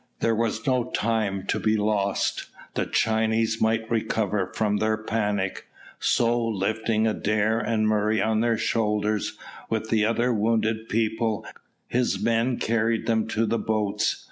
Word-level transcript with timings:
There 0.19 0.33
was 0.33 0.65
no 0.65 0.85
time 0.95 1.45
to 1.45 1.59
be 1.59 1.77
lost. 1.77 2.47
The 2.73 2.87
Chinese 2.87 3.61
might 3.61 3.87
recover 3.91 4.51
from 4.55 4.77
their 4.77 4.97
panic; 4.97 5.67
so 5.99 6.43
lifting 6.43 7.05
Adair 7.05 7.59
and 7.59 7.87
Murray 7.87 8.19
on 8.19 8.39
their 8.39 8.57
shoulders, 8.57 9.37
with 9.69 9.91
the 9.91 10.03
other 10.03 10.33
wounded 10.33 10.89
people, 10.89 11.45
his 11.87 12.19
men 12.19 12.57
carried 12.57 13.05
them 13.05 13.27
to 13.27 13.45
the 13.45 13.59
boats. 13.59 14.15